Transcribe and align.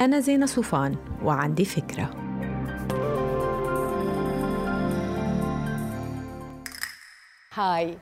أنا 0.00 0.20
زينة 0.20 0.46
صوفان 0.46 0.96
وعندي 1.22 1.64
فكرة. 1.64 2.10
هاي 7.54 7.98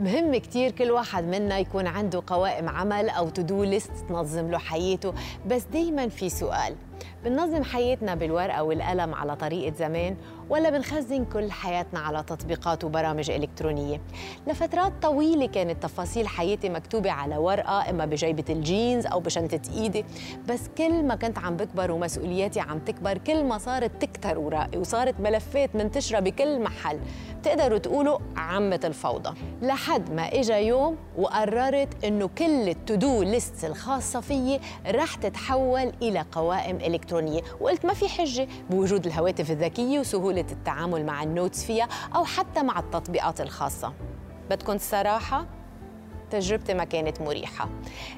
مهم 0.00 0.36
كتير 0.36 0.70
كل 0.70 0.90
واحد 0.90 1.24
منا 1.24 1.58
يكون 1.58 1.86
عنده 1.86 2.22
قوائم 2.26 2.68
عمل 2.68 3.08
أو 3.08 3.28
تدو 3.28 3.64
ليست 3.64 3.90
تنظم 4.08 4.50
له 4.50 4.58
حياته 4.58 5.14
بس 5.46 5.62
دايما 5.62 6.08
في 6.08 6.28
سؤال. 6.28 6.76
بننظم 7.24 7.64
حياتنا 7.64 8.14
بالورقة 8.14 8.62
والقلم 8.62 9.14
على 9.14 9.36
طريقة 9.36 9.74
زمان 9.74 10.16
ولا 10.50 10.70
بنخزن 10.70 11.24
كل 11.24 11.50
حياتنا 11.50 12.00
على 12.00 12.22
تطبيقات 12.22 12.84
وبرامج 12.84 13.30
إلكترونية؟ 13.30 14.00
لفترات 14.46 14.92
طويلة 15.02 15.46
كانت 15.46 15.82
تفاصيل 15.82 16.28
حياتي 16.28 16.68
مكتوبة 16.68 17.10
على 17.10 17.36
ورقة 17.36 17.90
إما 17.90 18.04
بجيبة 18.04 18.44
الجينز 18.50 19.06
أو 19.06 19.20
بشنطة 19.20 19.60
إيدي. 19.76 20.04
بس 20.48 20.68
كل 20.78 21.02
ما 21.02 21.14
كنت 21.14 21.38
عم 21.38 21.56
بكبر 21.56 21.90
ومسؤولياتي 21.90 22.60
عم 22.60 22.78
تكبر 22.78 23.18
كل 23.18 23.44
ما 23.44 23.58
صارت 23.58 24.02
تكتر 24.02 24.38
ورائي 24.38 24.78
وصارت 24.78 25.20
ملفات 25.20 25.76
منتشرة 25.76 26.20
بكل 26.20 26.60
محل 26.60 27.00
تقدروا 27.42 27.78
تقولوا 27.78 28.18
عمة 28.36 28.80
الفوضى. 28.84 29.34
لحد 29.62 30.12
ما 30.12 30.22
إجا 30.22 30.56
يوم 30.56 30.96
وقررت 31.16 32.04
إنه 32.04 32.28
كل 32.38 32.68
التودو 32.68 33.22
ليست 33.22 33.64
الخاصة 33.64 34.20
فيي 34.20 34.60
رح 34.86 35.14
تتحول 35.14 35.92
إلى 36.02 36.24
قوائم 36.32 36.76
إلكترونية. 36.76 37.07
وقلت 37.60 37.86
ما 37.86 37.94
في 37.94 38.08
حجة 38.08 38.48
بوجود 38.70 39.06
الهواتف 39.06 39.50
الذكية 39.50 39.98
وسهولة 39.98 40.44
التعامل 40.52 41.06
مع 41.06 41.22
النوتس 41.22 41.64
فيها 41.64 41.88
أو 42.14 42.24
حتى 42.24 42.62
مع 42.62 42.78
التطبيقات 42.78 43.40
الخاصة. 43.40 43.92
بدكم 44.50 44.72
الصراحة 44.72 45.46
تجربتي 46.30 46.74
ما 46.74 46.84
كانت 46.84 47.20
مريحة. 47.20 47.68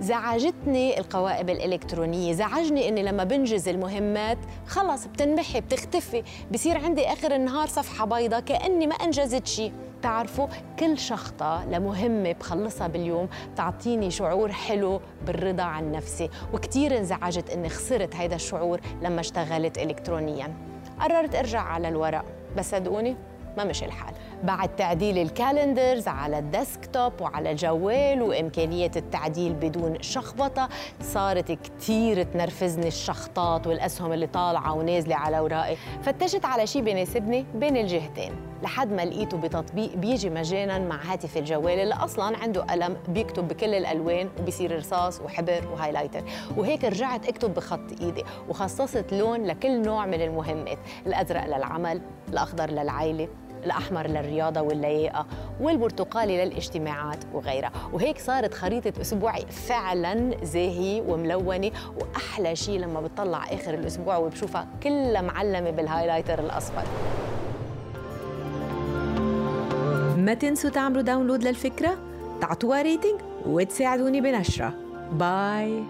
زعجتني 0.00 0.98
القوائم 1.00 1.48
الإلكترونية. 1.48 2.32
زعجني 2.32 2.88
أني 2.88 3.02
لما 3.02 3.24
بنجز 3.24 3.68
المهمات 3.68 4.38
خلص 4.66 5.06
بتنمحي 5.06 5.60
بتختفي. 5.60 6.22
بصير 6.52 6.78
عندي 6.78 7.06
آخر 7.06 7.34
النهار 7.34 7.68
صفحة 7.68 8.06
بيضاء 8.06 8.40
كأني 8.40 8.86
ما 8.86 8.94
أنجزت 8.94 9.46
شيء. 9.46 9.72
بتعرفوا 10.04 10.46
كل 10.78 10.98
شخطة 10.98 11.64
لمهمة 11.64 12.32
بخلصها 12.32 12.86
باليوم 12.86 13.28
تعطيني 13.56 14.10
شعور 14.10 14.52
حلو 14.52 15.00
بالرضا 15.26 15.62
عن 15.62 15.92
نفسي 15.92 16.30
وكتير 16.52 16.98
انزعجت 16.98 17.50
إني 17.50 17.68
خسرت 17.68 18.16
هيدا 18.16 18.36
الشعور 18.36 18.80
لما 19.02 19.20
اشتغلت 19.20 19.78
الكترونيا. 19.78 20.54
قررت 21.00 21.34
أرجع 21.34 21.60
على 21.60 21.88
الورق 21.88 22.24
بس 22.56 22.70
صدقوني 22.70 23.16
ما 23.56 23.64
مشي 23.64 23.84
الحال. 23.84 24.14
بعد 24.44 24.76
تعديل 24.76 25.18
ال 25.18 25.27
calendars 25.27 26.08
على 26.08 26.38
ال 26.38 26.47
desktop 26.47 27.12
وعلى 27.20 27.50
الجوال 27.50 28.22
وإمكانية 28.22 28.90
التعديل 28.96 29.52
بدون 29.52 30.02
شخبطة. 30.02 30.68
صارت 31.00 31.52
كتير 31.52 32.22
تنرفزني 32.22 32.88
الشخطات 32.88 33.66
والأسهم 33.66 34.12
اللي 34.12 34.26
طالعة 34.26 34.72
ونازلة 34.72 35.16
على 35.16 35.38
أوراقي 35.38 35.76
فتشت 36.02 36.44
على 36.44 36.66
شيء 36.66 36.82
بيناسبني 36.82 37.46
بين 37.54 37.76
الجهتين. 37.76 38.32
لحد 38.62 38.92
ما 38.92 39.04
لقيته 39.04 39.36
بتطبيق 39.36 39.96
بيجي 39.96 40.30
مجانا 40.30 40.78
مع 40.78 41.02
هاتف 41.04 41.36
الجوال 41.36 41.78
اللي 41.78 41.94
أصلا 41.94 42.38
عنده 42.38 42.62
قلم 42.62 42.96
بيكتب 43.08 43.48
بكل 43.48 43.74
الألوان 43.74 44.28
وبيصير 44.40 44.78
رصاص 44.78 45.20
وحبر 45.20 45.68
و 45.72 45.76
highlighter. 45.76 46.24
وهيك 46.56 46.84
رجعت 46.84 47.28
أكتب 47.28 47.54
بخط 47.54 48.00
إيدي 48.00 48.24
وخصصت 48.48 49.12
لون 49.12 49.44
لكل 49.44 49.82
نوع 49.82 50.06
من 50.06 50.22
المهمات 50.22 50.78
الأزرق 51.06 51.46
للعمل 51.46 52.00
الأخضر 52.28 52.70
للعائلة 52.70 53.28
الأحمر 53.64 54.06
للرياضة 54.06 54.60
واللياقة 54.60 55.26
والبرتقالي 55.60 56.44
للاجتماعات 56.44 57.18
وغيرها. 57.32 57.72
وهيك 57.92 58.18
صارت 58.18 58.54
خريطة 58.54 59.00
أسبوعي 59.00 59.46
فعلا 59.46 60.44
زاهية 60.44 61.02
وملونة. 61.02 61.70
وأحلى 62.00 62.56
شيء 62.56 62.78
لما 62.78 63.00
بتطلع 63.00 63.44
آخر 63.44 63.74
الأسبوع 63.74 64.16
وبشوفها 64.16 64.66
كلها 64.82 65.22
معلمة 65.22 65.70
بال 65.70 65.80
highlighter 65.80 66.38
الأصفر. 66.38 66.84
ما 70.16 70.34
تنسوا 70.34 70.70
تعملوا 70.70 71.02
download 71.02 71.44
للفكرة؟ 71.44 71.96
تعطوها 72.40 72.82
rating 72.82 73.20
وتساعدوني 73.46 74.20
بنشرة. 74.20 74.74
باي. 75.12 75.82